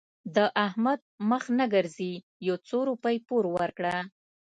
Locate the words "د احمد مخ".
0.35-1.43